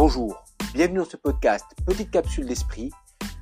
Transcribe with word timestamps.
Bonjour, 0.00 0.44
bienvenue 0.74 0.98
dans 0.98 1.04
ce 1.04 1.16
podcast 1.16 1.66
Petite 1.84 2.12
capsule 2.12 2.46
d'esprit 2.46 2.92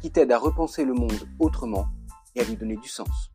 qui 0.00 0.10
t'aide 0.10 0.32
à 0.32 0.38
repenser 0.38 0.86
le 0.86 0.94
monde 0.94 1.28
autrement 1.38 1.86
et 2.34 2.40
à 2.40 2.44
lui 2.44 2.56
donner 2.56 2.78
du 2.78 2.88
sens. 2.88 3.30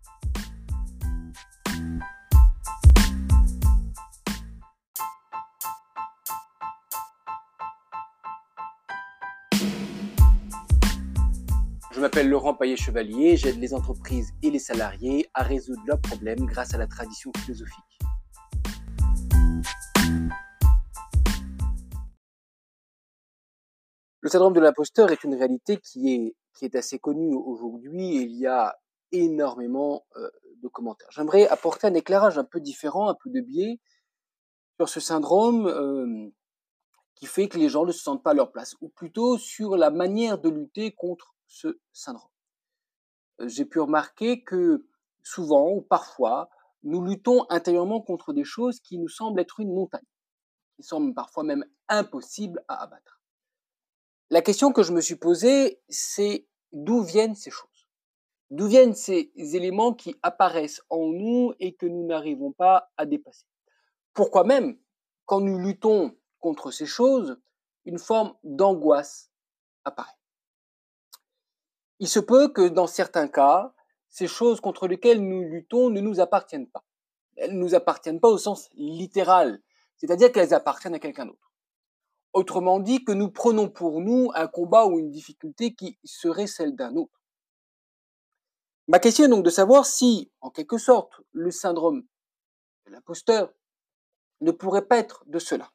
Je 11.92 12.00
m'appelle 12.00 12.28
Laurent 12.28 12.56
Paillet-Chevalier, 12.56 13.38
j'aide 13.38 13.60
les 13.60 13.76
entreprises 13.76 14.32
et 14.42 14.50
les 14.50 14.58
salariés 14.58 15.28
à 15.36 15.44
résoudre 15.44 15.84
leurs 15.86 16.02
problèmes 16.02 16.48
grâce 16.48 16.74
à 16.74 16.80
la 16.80 16.88
tradition 16.88 17.32
philosophique. 17.38 18.00
Le 24.22 24.30
syndrome 24.30 24.54
de 24.54 24.60
l'imposteur 24.60 25.12
est 25.12 25.24
une 25.24 25.34
réalité 25.34 25.78
qui 25.78 26.14
est, 26.14 26.36
qui 26.54 26.66
est 26.66 26.76
assez 26.76 27.00
connue 27.00 27.34
aujourd'hui 27.34 28.18
et 28.18 28.22
il 28.22 28.36
y 28.36 28.46
a 28.46 28.76
énormément 29.12 30.06
euh, 30.16 30.30
de 30.62 30.68
commentaires. 30.68 31.10
J'aimerais 31.10 31.48
apporter 31.48 31.88
un 31.88 31.94
éclairage 31.96 32.38
un 32.38 32.44
peu 32.44 32.60
différent, 32.60 33.10
un 33.10 33.16
peu 33.16 33.32
de 33.32 33.42
biais 33.42 33.80
sur 34.78 34.90
ce 34.90 35.00
syndrome 35.00 35.66
euh, 35.68 36.30
qui 37.16 37.26
fait 37.26 37.50
que 37.50 37.58
les 37.58 37.68
gens 37.68 37.86
ne 37.86 37.92
se 37.92 38.04
sentent 38.04 38.24
pas 38.24 38.32
à 38.32 38.34
leur 38.36 38.52
place, 38.52 38.76
ou 38.80 38.90
plutôt 38.90 39.40
sur 39.40 39.76
la 39.76 39.90
manière 39.90 40.38
de 40.38 40.50
lutter 40.50 40.92
contre 40.92 41.36
ce 41.48 41.80
syndrome. 41.92 42.30
Euh, 43.40 43.48
j'ai 43.48 43.66
pu 43.66 43.80
remarquer 43.80 44.44
que 44.44 44.86
souvent 45.24 45.72
ou 45.72 45.82
parfois, 45.82 46.50
nous 46.84 47.04
luttons 47.04 47.46
intérieurement 47.50 48.02
contre 48.02 48.34
des 48.34 48.44
choses 48.44 48.80
qui 48.82 49.00
nous 49.00 49.10
semblent 49.10 49.40
être 49.40 49.60
une 49.60 49.74
montagne, 49.74 50.06
qui 50.76 50.84
semblent 50.84 51.16
parfois 51.16 51.44
même 51.44 51.66
impossibles 51.90 52.64
à 52.68 52.84
abattre. 52.84 53.21
La 54.32 54.42
question 54.42 54.72
que 54.72 54.82
je 54.82 54.94
me 54.94 55.02
suis 55.02 55.18
posée, 55.18 55.82
c'est 55.90 56.48
d'où 56.72 57.04
viennent 57.04 57.36
ces 57.36 57.52
choses? 57.52 57.90
D'où 58.50 58.66
viennent 58.66 58.96
ces 58.96 59.30
éléments 59.36 59.94
qui 59.94 60.16
apparaissent 60.24 60.82
en 60.90 61.06
nous 61.08 61.54
et 61.60 61.76
que 61.76 61.86
nous 61.86 62.08
n'arrivons 62.08 62.54
pas 62.54 62.90
à 62.96 63.06
dépasser? 63.06 63.46
Pourquoi 64.14 64.46
même, 64.46 64.80
quand 65.26 65.42
nous 65.42 65.60
luttons 65.60 66.16
contre 66.40 66.72
ces 66.72 66.86
choses, 66.86 67.42
une 67.84 68.00
forme 68.00 68.34
d'angoisse 68.46 69.30
apparaît? 69.84 70.18
Il 72.00 72.08
se 72.08 72.22
peut 72.22 72.48
que 72.48 72.70
dans 72.70 72.88
certains 72.88 73.28
cas, 73.28 73.74
ces 74.08 74.28
choses 74.28 74.62
contre 74.62 74.88
lesquelles 74.88 75.22
nous 75.22 75.44
luttons 75.44 75.90
ne 75.90 76.00
nous 76.00 76.22
appartiennent 76.22 76.70
pas. 76.70 76.86
Elles 77.36 77.52
ne 77.52 77.60
nous 77.60 77.76
appartiennent 77.76 78.22
pas 78.22 78.30
au 78.30 78.38
sens 78.38 78.70
littéral, 78.76 79.62
c'est-à-dire 79.98 80.32
qu'elles 80.32 80.54
appartiennent 80.54 80.96
à 80.96 81.00
quelqu'un 81.00 81.26
d'autre. 81.26 81.51
Autrement 82.34 82.80
dit, 82.80 83.04
que 83.04 83.12
nous 83.12 83.30
prenons 83.30 83.70
pour 83.70 84.00
nous 84.02 84.32
un 84.36 84.48
combat 84.48 84.86
ou 84.86 85.00
une 85.00 85.10
difficulté 85.10 85.74
qui 85.74 86.00
serait 86.04 86.48
celle 86.48 86.76
d'un 86.76 86.96
autre. 86.96 87.22
Ma 88.88 89.00
question 89.00 89.26
est 89.26 89.30
donc 89.30 89.44
de 89.44 89.50
savoir 89.50 89.86
si, 89.86 90.32
en 90.42 90.50
quelque 90.50 90.78
sorte, 90.78 91.22
le 91.32 91.52
syndrome 91.52 92.04
de 92.86 92.92
l'imposteur 92.92 93.54
ne 94.42 94.52
pourrait 94.52 94.88
pas 94.88 94.98
être 94.98 95.24
de 95.28 95.40
cela. 95.40 95.72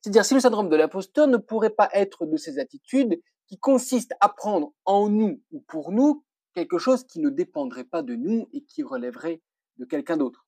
C'est-à-dire 0.00 0.24
si 0.24 0.34
le 0.34 0.40
syndrome 0.40 0.68
de 0.68 0.76
l'imposteur 0.76 1.26
ne 1.26 1.36
pourrait 1.36 1.70
pas 1.70 1.88
être 1.92 2.26
de 2.26 2.36
ces 2.36 2.58
attitudes 2.58 3.20
qui 3.46 3.58
consistent 3.58 4.14
à 4.20 4.28
prendre 4.28 4.72
en 4.84 5.08
nous 5.08 5.42
ou 5.52 5.60
pour 5.60 5.92
nous 5.92 6.24
quelque 6.54 6.78
chose 6.78 7.04
qui 7.04 7.20
ne 7.20 7.30
dépendrait 7.30 7.84
pas 7.84 8.02
de 8.02 8.14
nous 8.14 8.48
et 8.52 8.64
qui 8.64 8.82
relèverait 8.82 9.42
de 9.76 9.84
quelqu'un 9.84 10.16
d'autre. 10.16 10.46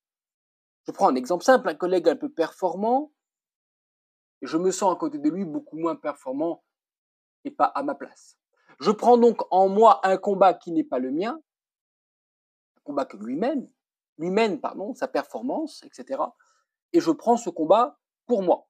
Je 0.87 0.93
prends 0.93 1.09
un 1.09 1.15
exemple 1.15 1.45
simple, 1.45 1.69
un 1.69 1.75
collègue 1.75 2.09
un 2.09 2.17
peu 2.17 2.31
performant 2.31 3.12
je 4.42 4.56
me 4.56 4.70
sens 4.70 4.94
à 4.94 4.97
côté 4.97 5.19
de 5.19 5.28
lui 5.28 5.44
beaucoup 5.44 5.77
moins 5.77 5.97
performant 5.97 6.62
et 7.44 7.50
pas 7.50 7.67
à 7.67 7.83
ma 7.83 7.94
place. 7.94 8.38
Je 8.81 8.91
prends 8.91 9.19
donc 9.19 9.43
en 9.50 9.69
moi 9.69 10.00
un 10.06 10.16
combat 10.16 10.54
qui 10.54 10.71
n'est 10.71 10.84
pas 10.84 10.99
le 10.99 11.10
mien, 11.10 11.41
un 12.76 12.81
combat 12.84 13.04
que 13.04 13.16
lui 13.16 13.37
mène, 13.37 13.69
lui 14.19 14.31
mène, 14.31 14.60
pardon, 14.60 14.94
sa 14.94 15.09
performance, 15.09 15.82
etc. 15.84 16.22
Et 16.93 17.00
je 17.00 17.10
prends 17.10 17.37
ce 17.37 17.50
combat 17.50 17.99
pour 18.26 18.43
moi. 18.43 18.66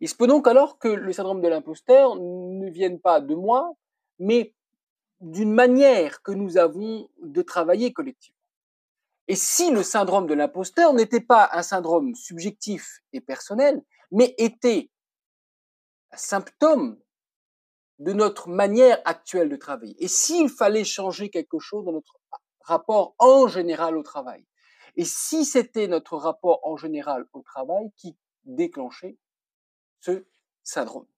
Il 0.00 0.08
se 0.08 0.14
peut 0.14 0.26
donc 0.26 0.46
alors 0.46 0.78
que 0.78 0.88
le 0.88 1.12
syndrome 1.12 1.40
de 1.40 1.48
l'imposteur 1.48 2.16
ne 2.16 2.68
vienne 2.68 3.00
pas 3.00 3.20
de 3.20 3.34
moi, 3.34 3.72
mais 4.18 4.54
d'une 5.20 5.52
manière 5.52 6.20
que 6.22 6.32
nous 6.32 6.58
avons 6.58 7.08
de 7.22 7.42
travailler 7.42 7.92
collectivement. 7.92 8.34
Et 9.28 9.36
si 9.36 9.70
le 9.70 9.82
syndrome 9.82 10.26
de 10.26 10.34
l'imposteur 10.34 10.92
n'était 10.92 11.20
pas 11.20 11.48
un 11.52 11.62
syndrome 11.62 12.14
subjectif 12.14 13.00
et 13.14 13.22
personnel, 13.22 13.82
mais 14.14 14.32
était 14.38 14.90
un 16.12 16.16
symptôme 16.16 17.00
de 17.98 18.12
notre 18.12 18.48
manière 18.48 19.02
actuelle 19.04 19.48
de 19.48 19.56
travailler. 19.56 19.96
Et 19.98 20.06
s'il 20.06 20.48
fallait 20.48 20.84
changer 20.84 21.30
quelque 21.30 21.58
chose 21.58 21.84
dans 21.84 21.92
notre 21.92 22.20
rapport 22.60 23.16
en 23.18 23.48
général 23.48 23.96
au 23.96 24.04
travail, 24.04 24.46
et 24.96 25.04
si 25.04 25.44
c'était 25.44 25.88
notre 25.88 26.16
rapport 26.16 26.60
en 26.62 26.76
général 26.76 27.26
au 27.32 27.42
travail 27.42 27.90
qui 27.96 28.16
déclenchait 28.44 29.18
ce 29.98 30.24
syndrome. 30.62 31.08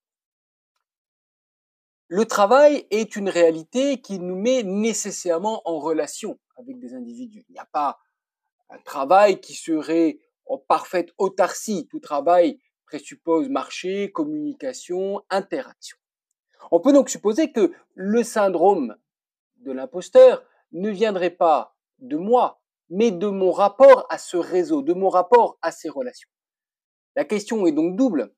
Le 2.08 2.24
travail 2.24 2.86
est 2.90 3.16
une 3.16 3.28
réalité 3.28 4.00
qui 4.00 4.18
nous 4.18 4.36
met 4.36 4.62
nécessairement 4.62 5.60
en 5.68 5.80
relation 5.80 6.38
avec 6.56 6.78
des 6.78 6.94
individus. 6.94 7.44
Il 7.48 7.52
n'y 7.52 7.58
a 7.58 7.66
pas 7.66 7.98
un 8.70 8.78
travail 8.78 9.40
qui 9.40 9.54
serait 9.54 10.18
en 10.46 10.56
parfaite 10.56 11.12
autarcie. 11.18 11.88
Tout 11.90 12.00
travail 12.00 12.60
présuppose 12.86 13.48
marché, 13.48 14.10
communication, 14.12 15.22
interaction. 15.30 15.98
On 16.70 16.80
peut 16.80 16.92
donc 16.92 17.10
supposer 17.10 17.52
que 17.52 17.72
le 17.94 18.22
syndrome 18.22 18.96
de 19.58 19.72
l'imposteur 19.72 20.44
ne 20.72 20.90
viendrait 20.90 21.30
pas 21.30 21.76
de 21.98 22.16
moi, 22.16 22.60
mais 22.88 23.10
de 23.10 23.26
mon 23.26 23.52
rapport 23.52 24.06
à 24.10 24.18
ce 24.18 24.36
réseau, 24.36 24.82
de 24.82 24.94
mon 24.94 25.08
rapport 25.08 25.58
à 25.62 25.72
ces 25.72 25.88
relations. 25.88 26.28
La 27.14 27.24
question 27.24 27.66
est 27.66 27.72
donc 27.72 27.96
double. 27.96 28.34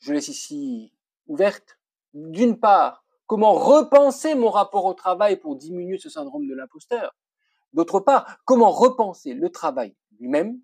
Je 0.00 0.12
laisse 0.12 0.28
ici 0.28 0.92
ouverte. 1.26 1.78
D'une 2.14 2.58
part, 2.58 3.04
comment 3.26 3.52
repenser 3.52 4.34
mon 4.34 4.50
rapport 4.50 4.84
au 4.86 4.94
travail 4.94 5.36
pour 5.36 5.56
diminuer 5.56 5.98
ce 5.98 6.08
syndrome 6.08 6.46
de 6.46 6.54
l'imposteur? 6.54 7.14
D'autre 7.72 8.00
part, 8.00 8.38
comment 8.44 8.70
repenser 8.70 9.34
le 9.34 9.50
travail 9.50 9.94
lui-même? 10.18 10.60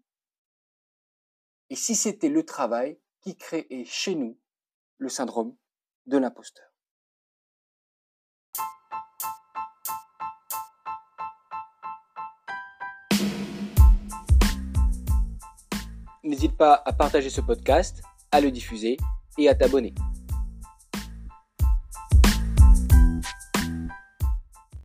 Et 1.70 1.76
si 1.76 1.94
c'était 1.94 2.28
le 2.28 2.44
travail 2.44 2.98
qui 3.24 3.36
crée 3.36 3.66
chez 3.86 4.14
nous 4.14 4.38
le 4.98 5.08
syndrome 5.08 5.56
de 6.06 6.18
l'imposteur. 6.18 6.66
N'hésite 16.22 16.56
pas 16.56 16.82
à 16.84 16.92
partager 16.92 17.30
ce 17.30 17.40
podcast, 17.40 18.02
à 18.30 18.40
le 18.40 18.50
diffuser 18.50 18.96
et 19.38 19.48
à 19.48 19.54
t'abonner. 19.54 19.94